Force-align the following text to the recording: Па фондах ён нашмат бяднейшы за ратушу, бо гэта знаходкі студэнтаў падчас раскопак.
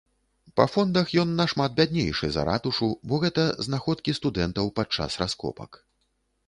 Па 0.59 0.65
фондах 0.75 1.11
ён 1.23 1.35
нашмат 1.41 1.75
бяднейшы 1.79 2.31
за 2.39 2.47
ратушу, 2.49 2.91
бо 3.11 3.23
гэта 3.25 3.47
знаходкі 3.69 4.19
студэнтаў 4.23 4.65
падчас 4.83 5.11
раскопак. 5.25 5.71